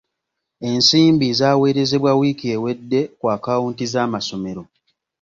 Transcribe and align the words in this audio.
Ensimbi 0.69 1.27
zaawerezebwa 1.39 2.11
wiiki 2.19 2.47
ewedde 2.55 3.01
ku 3.19 3.25
akaawunti 3.35 3.85
z'amassomero. 3.93 4.63